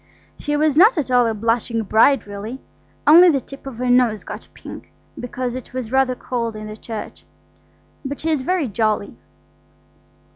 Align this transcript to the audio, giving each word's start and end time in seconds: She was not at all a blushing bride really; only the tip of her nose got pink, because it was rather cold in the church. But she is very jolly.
She 0.39 0.57
was 0.57 0.77
not 0.77 0.97
at 0.97 1.11
all 1.11 1.27
a 1.27 1.33
blushing 1.35 1.83
bride 1.83 2.25
really; 2.25 2.59
only 3.05 3.29
the 3.29 3.39
tip 3.39 3.67
of 3.67 3.77
her 3.77 3.87
nose 3.87 4.23
got 4.23 4.47
pink, 4.55 4.91
because 5.19 5.53
it 5.53 5.75
was 5.75 5.91
rather 5.91 6.15
cold 6.15 6.55
in 6.55 6.65
the 6.65 6.75
church. 6.75 7.23
But 8.03 8.19
she 8.19 8.31
is 8.31 8.41
very 8.41 8.67
jolly. 8.67 9.15